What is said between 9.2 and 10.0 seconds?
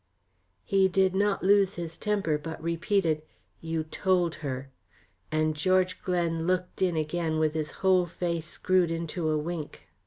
a wink.